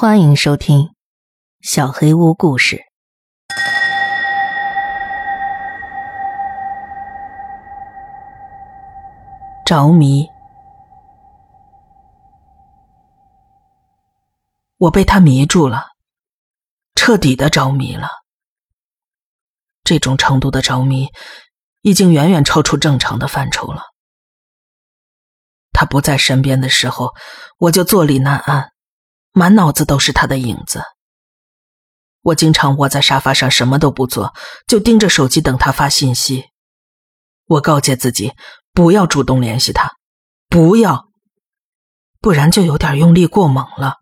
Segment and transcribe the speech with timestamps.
[0.00, 0.78] 欢迎收听
[1.60, 2.76] 《小黑屋故事》。
[9.66, 10.28] 着迷，
[14.76, 15.88] 我被他迷住了，
[16.94, 18.08] 彻底的着迷了。
[19.82, 21.08] 这种程度的着迷，
[21.80, 23.82] 已经远远超出正常的范畴了。
[25.72, 27.16] 他不在身边的时候，
[27.58, 28.70] 我就坐立难安。
[29.38, 30.82] 满脑子都是他的影子。
[32.22, 34.34] 我经常窝在沙发上什么都不做，
[34.66, 36.46] 就盯着手机等他发信息。
[37.46, 38.32] 我告诫自己
[38.74, 39.92] 不要主动联系他，
[40.50, 41.06] 不要，
[42.20, 43.94] 不然就有点用力过猛了。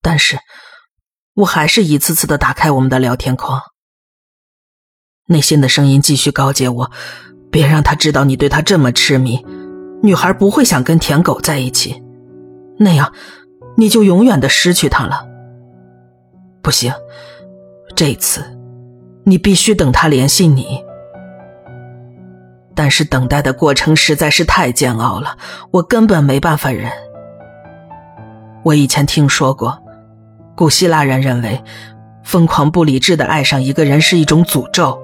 [0.00, 0.38] 但是，
[1.34, 3.62] 我还是一次次的打开我们的聊天框，
[5.26, 6.90] 内心的声音继续告诫我：
[7.52, 9.44] 别让他知道你对他这么痴迷。
[10.02, 12.02] 女孩不会想跟舔狗在一起，
[12.78, 13.12] 那样。
[13.80, 15.24] 你就永远的失去他了。
[16.62, 16.92] 不行，
[17.94, 18.42] 这次
[19.24, 20.84] 你必须等他联系你。
[22.74, 25.36] 但是等待的过程实在是太煎熬了，
[25.70, 26.90] 我根本没办法忍。
[28.64, 29.78] 我以前听说过，
[30.56, 31.62] 古希腊人认为，
[32.24, 35.00] 疯狂不理智的爱上一个人是一种诅咒，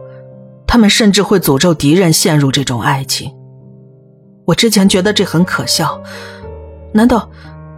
[0.67, 3.33] 他们甚至会诅咒敌人陷入这种爱情。
[4.47, 6.03] 我之前觉得这很可笑，
[6.93, 7.31] 难道？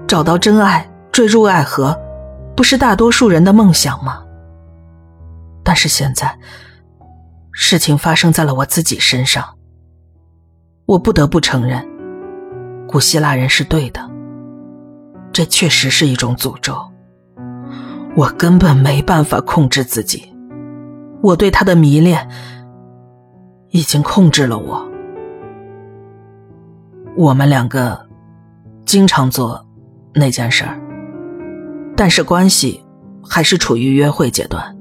[0.09, 1.99] 找到真爱，坠入爱河，
[2.55, 4.23] 不是大多数人的梦想吗？
[5.65, 6.39] 但是现在，
[7.53, 9.43] 事情发生在了我自己身上。
[10.85, 11.83] 我不得不承认，
[12.87, 14.11] 古希腊人是对的，
[15.33, 16.77] 这确实是一种诅咒。
[18.15, 20.31] 我根本没办法控制自己，
[21.23, 22.29] 我对他的迷恋
[23.71, 24.87] 已经控制了我。
[27.17, 28.07] 我们两个
[28.85, 29.65] 经常做。
[30.19, 30.81] 那件事儿，
[31.97, 32.85] 但是关系
[33.29, 34.77] 还是处于约会阶段。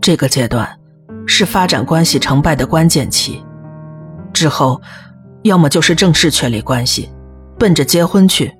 [0.00, 0.68] 这个阶段
[1.26, 3.42] 是发展关系成败的关键期，
[4.32, 4.80] 之后
[5.42, 7.10] 要么就是正式确立关系，
[7.58, 8.52] 奔着结婚去，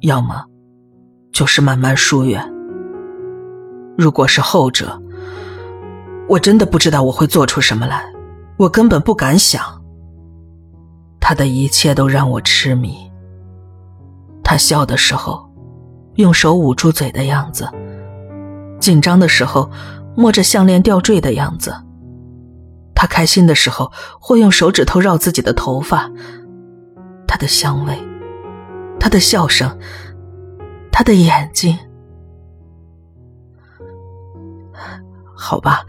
[0.00, 0.44] 要么
[1.32, 2.42] 就是慢慢疏远。
[3.96, 5.00] 如果是后者，
[6.28, 8.02] 我真的不知道我会做出什么来，
[8.56, 9.62] 我根本不敢想。
[11.20, 13.10] 他的一切都让我痴迷。
[14.42, 15.45] 他笑的时候，
[16.16, 17.64] 用手捂住嘴的样子；
[18.80, 19.70] 紧张的时候，
[20.16, 21.74] 摸着项链吊坠的样子。
[22.94, 26.10] 他开心的时候，会用手指头绕自己的头发。
[27.28, 27.98] 他的香味，
[28.98, 29.78] 他的笑声，
[30.90, 31.78] 他的眼睛。
[35.34, 35.84] 好吧，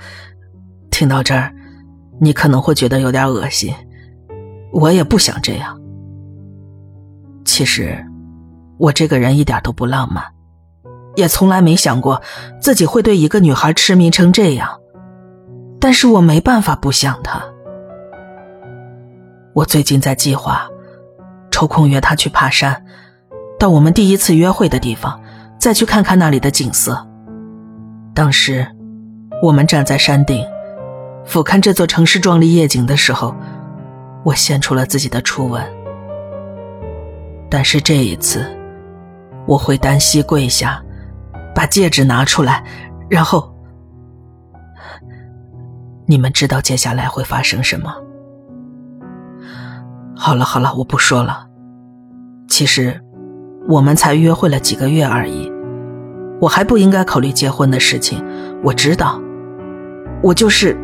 [0.91, 1.53] 听到这儿，
[2.19, 3.73] 你可能会觉得有点恶心。
[4.73, 5.79] 我也不想这样。
[7.45, 8.05] 其实。
[8.77, 10.23] 我这个人一点都不浪漫，
[11.15, 12.21] 也从来没想过
[12.61, 14.79] 自己会对一个女孩痴迷成这样。
[15.79, 17.43] 但是我没办法不想她。
[19.53, 20.67] 我最近在计划
[21.49, 22.85] 抽空约她去爬山，
[23.59, 25.19] 到我们第一次约会的地方，
[25.59, 27.07] 再去看看那里的景色。
[28.13, 28.67] 当时
[29.41, 30.45] 我们站在山顶，
[31.25, 33.35] 俯瞰这座城市壮丽夜景的时候，
[34.23, 35.63] 我献出了自己的初吻。
[37.49, 38.56] 但是这一次。
[39.47, 40.83] 我会单膝跪下，
[41.55, 42.63] 把戒指拿出来，
[43.09, 43.55] 然后，
[46.05, 47.95] 你们知道接下来会发生什么？
[50.15, 51.47] 好了好了，我不说了。
[52.49, 53.01] 其实，
[53.69, 55.51] 我们才约会了几个月而已，
[56.41, 58.23] 我还不应该考虑结婚的事情。
[58.63, 59.21] 我知道，
[60.21, 60.75] 我就是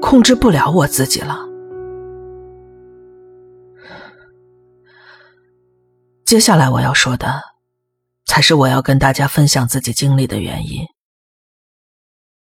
[0.00, 1.51] 控制不了我自己了。
[6.32, 7.42] 接下来我要说的，
[8.24, 10.86] 才是我要跟大家分享自己经历的原因。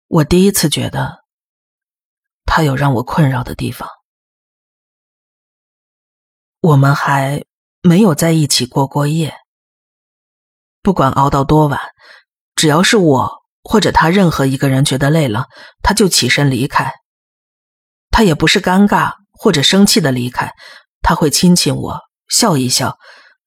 [0.09, 1.25] 我第一次觉得，
[2.45, 3.89] 他有让我困扰的地方。
[6.61, 7.47] 我们还
[7.81, 9.35] 没有在一起过过夜。
[10.83, 11.81] 不管熬到多晚，
[12.55, 15.47] 只要是我或者他任何一个人觉得累了，
[15.83, 16.93] 他就起身离开。
[18.11, 20.53] 他也不是尴尬或者生气的离开，
[21.01, 22.99] 他会亲亲我，笑一笑。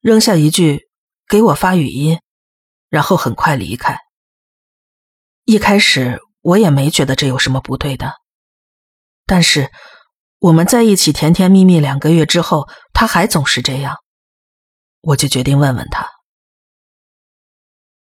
[0.02, 0.90] 扔下一句
[1.30, 2.20] “给我发语音”，
[2.90, 4.00] 然后很快离开。
[5.46, 8.16] 一开始我也没觉得这有什么不对的，
[9.28, 9.72] 但是
[10.40, 13.98] 我们在一起甜甜蜜蜜两个月之后，他还总是这样，
[15.02, 16.10] 我就决定问问他。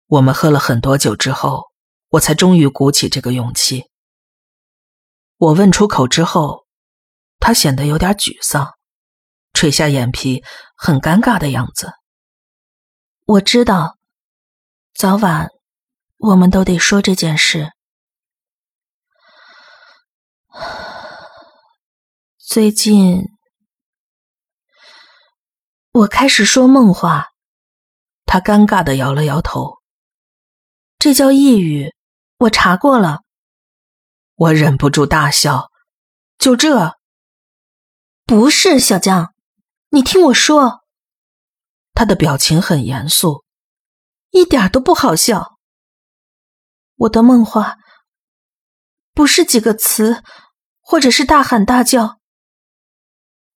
[0.06, 1.64] 我们喝了很多酒之后，
[2.10, 3.90] 我才终于鼓起这个勇气。
[5.38, 6.66] 我问出口之后，
[7.40, 8.76] 他显得有点沮丧。
[9.60, 10.42] 垂下眼皮，
[10.74, 11.92] 很尴尬的样子。
[13.26, 13.98] 我知道，
[14.94, 15.50] 早晚
[16.16, 17.70] 我们都得说这件事。
[22.38, 23.22] 最近
[25.92, 27.26] 我开始说梦话，
[28.24, 29.76] 他尴尬的摇了摇头。
[30.98, 31.94] 这叫抑郁，
[32.38, 33.20] 我查过了。
[34.36, 35.70] 我忍不住大笑。
[36.38, 36.96] 就这？
[38.24, 39.34] 不是小江，
[39.90, 40.80] 你听我说。
[41.92, 43.44] 他的表情很严肃，
[44.30, 45.58] 一点都不好笑。
[46.94, 47.76] 我的梦话
[49.12, 50.22] 不是几个词，
[50.80, 52.20] 或者是大喊大叫。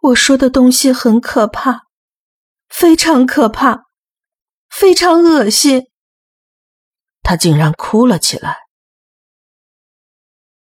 [0.00, 1.86] 我说的东西很可怕，
[2.68, 3.84] 非常可怕，
[4.68, 5.90] 非常恶心。
[7.22, 8.58] 他竟然哭了起来，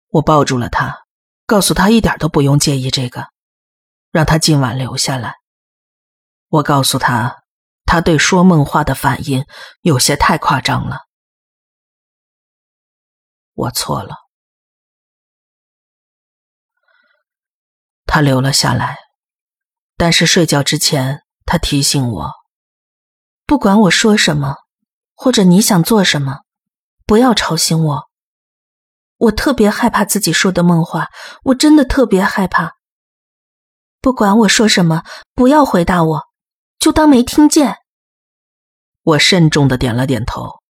[0.08, 1.06] 我抱住了他，
[1.46, 3.28] 告诉他一点都不用介意这个，
[4.12, 5.41] 让他今晚留下来。
[6.52, 7.44] 我告诉他，
[7.86, 9.46] 他对说梦话的反应
[9.80, 10.98] 有些太夸张了。
[13.54, 14.16] 我错了。
[18.04, 18.98] 他留了下来，
[19.96, 22.30] 但是睡觉之前，他提醒我，
[23.46, 24.56] 不管我说什么，
[25.14, 26.40] 或者你想做什么。
[27.06, 28.10] 不要吵醒我，
[29.16, 31.08] 我特别害怕自己说的梦话，
[31.44, 32.74] 我真的特别害怕。
[34.02, 35.02] 不管我说什么，
[35.32, 36.31] 不要回答我，
[36.82, 37.76] 就当没听见。
[39.02, 40.60] 我慎重的点了点头。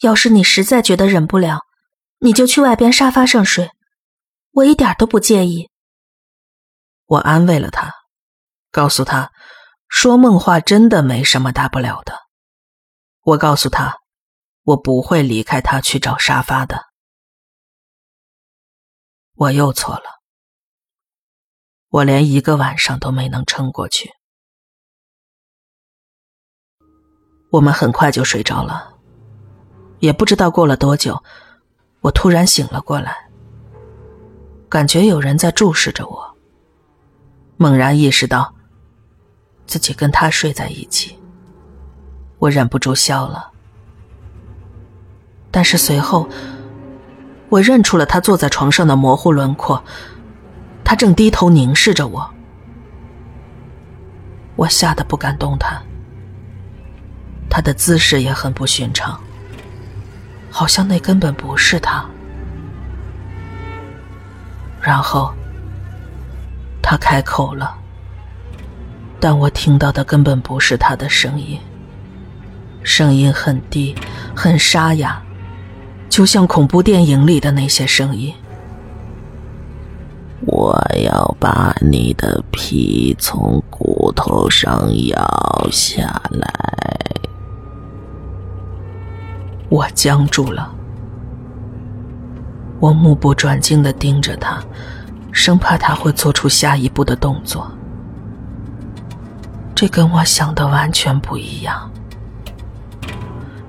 [0.00, 1.60] 要是你实在觉得忍不了，
[2.18, 3.70] 你就去外边沙发上睡，
[4.50, 5.70] 我一点都不介意。
[7.06, 7.94] 我安慰了他，
[8.70, 9.32] 告诉他，
[9.88, 12.14] 说梦话真的没什么大不了的。
[13.22, 13.96] 我告诉他。
[14.64, 16.84] 我不会离开他去找沙发的。
[19.34, 20.19] 我又错了，
[21.90, 24.12] 我连一个晚上都没能撑过去。
[27.50, 28.94] 我们很快就睡着了，
[29.98, 31.20] 也不知道过了多久，
[32.00, 33.28] 我突然醒了过来，
[34.68, 36.36] 感觉有人在注视着我。
[37.56, 38.54] 猛然意识到
[39.66, 41.18] 自己跟他睡在一起，
[42.38, 43.50] 我忍不住笑了。
[45.50, 46.28] 但是随后，
[47.48, 49.82] 我认出了他坐在床上的模糊轮廓，
[50.84, 52.30] 他正低头凝视着我。
[54.56, 55.80] 我吓得不敢动弹。
[57.48, 59.20] 他的姿势也很不寻常，
[60.50, 62.04] 好像那根本不是他。
[64.80, 65.34] 然后，
[66.80, 67.76] 他开口了，
[69.18, 71.58] 但我听到的根本不是他的声音，
[72.82, 73.94] 声音很低，
[74.34, 75.20] 很沙哑。
[76.08, 78.34] 就像恐怖电影里的那些声音。
[80.60, 86.52] 我要把你的皮从骨头上咬下来。
[89.70, 90.70] 我僵住了，
[92.78, 94.62] 我目不转睛的盯着他，
[95.32, 97.66] 生怕他会做出下一步的动作。
[99.74, 101.90] 这跟我想的完全不一样。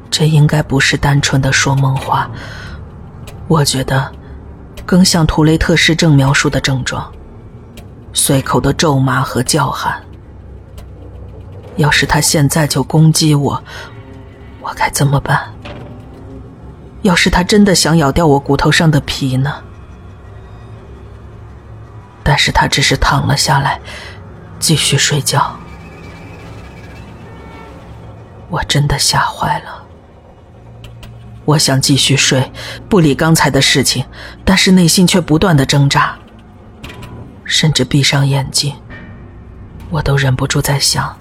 [0.10, 2.30] 这应该不是单纯的说梦话，
[3.48, 4.12] 我觉得
[4.92, 7.10] 更像图雷特氏症描述的症状：
[8.12, 10.04] 随口的咒骂和叫喊。
[11.78, 13.64] 要是他现在就攻击我，
[14.60, 15.50] 我该怎么办？
[17.04, 19.64] 要是他真的想咬掉我骨头上的皮呢？
[22.22, 23.80] 但是他只是躺了下来，
[24.60, 25.56] 继续睡觉。
[28.50, 29.81] 我真的吓坏了。
[31.52, 32.50] 我想继续睡，
[32.88, 34.06] 不理刚才的事情，
[34.46, 36.18] 但是内心却不断的挣扎。
[37.44, 38.74] 甚至闭上眼睛，
[39.90, 41.18] 我都忍不住在想，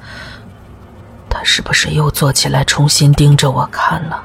[1.28, 4.22] 他是不是又坐起来重新盯着我看了？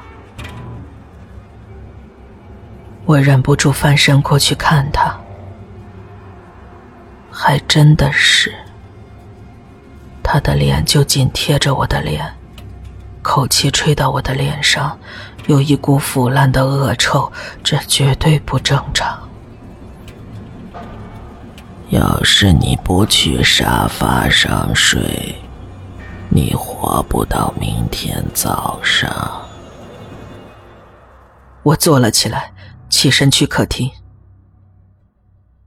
[3.04, 5.18] 我忍不住翻身过去看他，
[7.32, 8.54] 还真的是，
[10.22, 12.32] 他的脸就紧贴着我的脸，
[13.22, 14.96] 口气吹到我的脸上。
[15.46, 19.28] 有一股腐烂的恶臭，这绝对不正常。
[21.90, 25.36] 要是你不去沙发上睡，
[26.28, 29.46] 你活不到明天早上。
[31.62, 32.52] 我坐了起来，
[32.90, 33.88] 起身去客厅。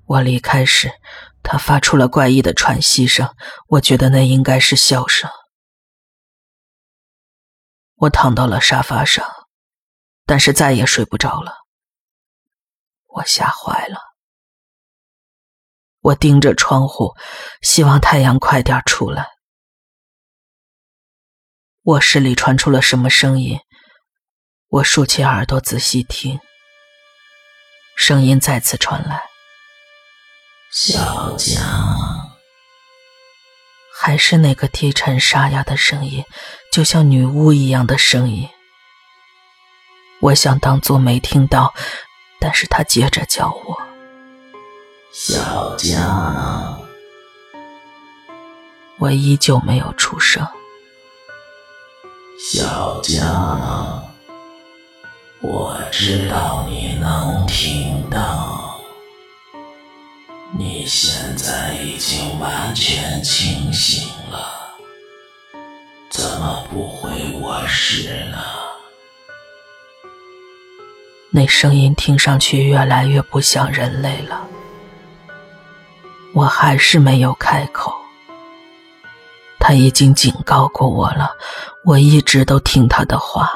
[0.05, 0.91] 我离开时，
[1.41, 3.29] 他发出了怪异的喘息声，
[3.67, 5.29] 我觉得那应该是笑声。
[7.95, 9.25] 我躺到了沙发上。
[10.29, 11.51] 但是再也睡不着了，
[13.07, 13.97] 我吓坏了。
[16.01, 17.15] 我盯着窗户，
[17.63, 19.27] 希望太阳快点出来。
[21.85, 23.59] 卧室里传出了什么声音？
[24.67, 26.39] 我竖起耳朵仔细听，
[27.97, 29.23] 声音再次传来。
[30.71, 32.37] 小江，
[33.99, 36.23] 还是那个低沉沙哑的声音，
[36.71, 38.47] 就像女巫一样的声音。
[40.21, 41.73] 我想当作没听到，
[42.39, 43.77] 但是他接着叫我。
[45.13, 46.79] 小江，
[48.97, 50.45] 我依旧没有出声。
[52.37, 54.03] 小江，
[55.41, 58.79] 我知道你能听到，
[60.57, 64.75] 你现在已经完全清醒了，
[66.09, 67.09] 怎么不回
[67.41, 68.58] 我室呢？
[71.31, 74.47] 那声音听上去越来越不像人类了。
[76.33, 77.93] 我还是没有开口。
[79.59, 81.31] 他已经警告过我了，
[81.85, 83.51] 我一直都听他的话。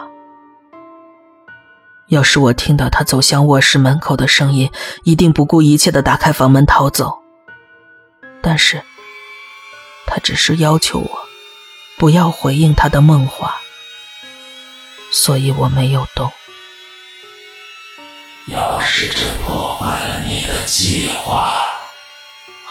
[2.08, 4.70] 要是我听到他走向卧室门口的声音，
[5.03, 7.18] 一定不顾一切的打开房门逃走。
[8.42, 8.84] 但是，
[10.06, 11.10] 他只是要求我
[11.98, 13.56] 不要回应他的梦话，
[15.10, 16.32] 所以我没有动。
[18.47, 21.69] 要是这破坏了你的计划。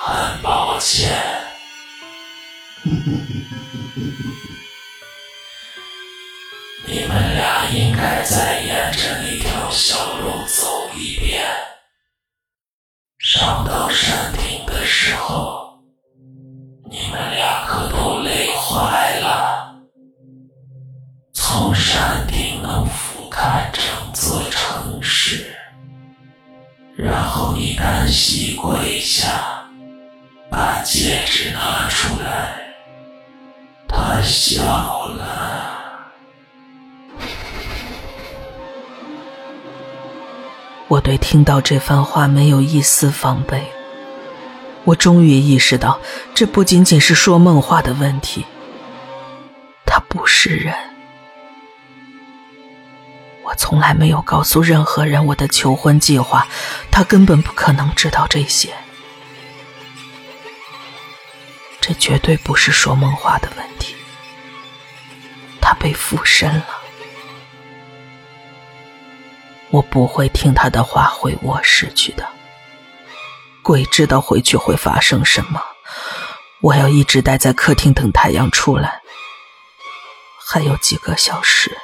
[0.05, 1.13] 很抱歉，
[6.87, 11.41] 你们俩应该再沿着那条小路走一遍。
[13.19, 15.62] 上到山顶的时候，
[27.03, 29.59] 然后你单膝跪下。
[30.49, 32.59] 把戒指拿出来，
[33.89, 34.63] 他笑
[35.09, 36.13] 了。
[40.89, 43.65] 我对听到这番话没有一丝防备。
[44.85, 45.99] 我终于意识到，
[46.35, 48.45] 这不仅仅是说梦话的问题。
[49.87, 50.75] 他不是人。
[53.53, 56.49] 我从来没有告诉任何人我的求婚计划，
[56.91, 58.73] 他根本不可能知道这些。
[61.79, 63.95] 这绝对不是说梦话的问题，
[65.61, 66.67] 他被附身了。
[69.69, 72.27] 我不会听他的话回卧室去的，
[73.63, 75.63] 鬼知道回去会发生什么。
[76.63, 79.03] 我要一直待在客厅等太阳出来，
[80.43, 81.77] 还有几个小时。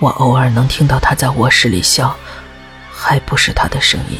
[0.00, 2.14] 我偶尔能听到他在卧室里笑，
[2.92, 4.18] 还不是他的声音，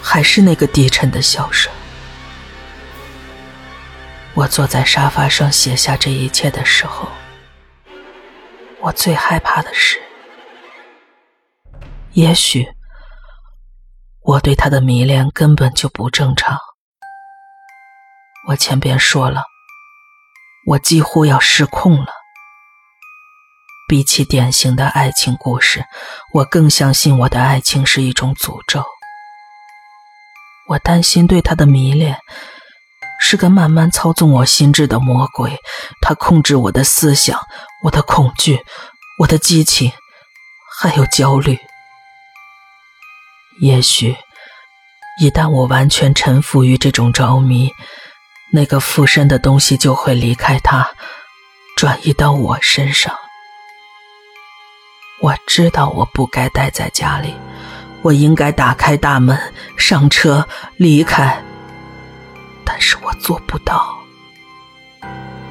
[0.00, 1.70] 还是那个低沉的笑声。
[4.34, 7.08] 我坐在沙发上写下这一切的时候，
[8.80, 10.00] 我最害怕的是，
[12.12, 12.68] 也许
[14.22, 16.56] 我对他的迷恋根本就不正常。
[18.46, 19.42] 我前边说了，
[20.66, 22.17] 我几乎要失控了。
[23.88, 25.84] 比起典型的爱情故事，
[26.32, 28.84] 我更相信我的爱情是一种诅咒。
[30.68, 32.18] 我担心对他的迷恋。
[33.20, 35.58] 是个慢慢操纵我心智的魔鬼，
[36.00, 37.36] 他控制我的思想，
[37.82, 38.64] 我的恐惧，
[39.18, 39.90] 我的激情，
[40.78, 41.58] 还有焦虑。
[43.60, 44.16] 也许，
[45.20, 47.72] 一旦我完全臣服于这种着迷，
[48.52, 50.88] 那个附身的东西就会离开他，
[51.76, 53.18] 转移到我身上。
[55.20, 57.34] 我知道我不该待在家里，
[58.02, 59.36] 我应该打开大门，
[59.76, 60.46] 上车
[60.76, 61.42] 离开。
[62.64, 63.98] 但是我做不到，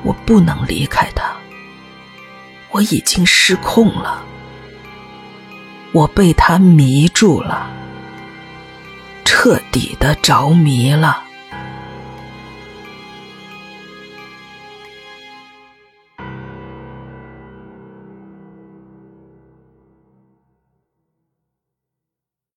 [0.03, 1.35] 我不能离开他。
[2.71, 4.23] 我已经失控了，
[5.91, 7.69] 我被他迷住了，
[9.25, 11.23] 彻底的着迷了。